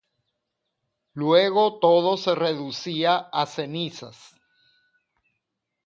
[1.13, 4.33] Luego todo se reducía a cenizas.